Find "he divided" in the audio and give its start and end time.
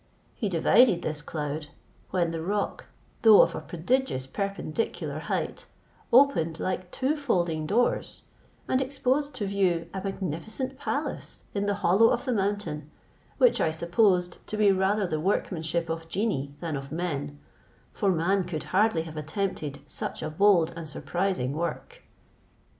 0.33-1.03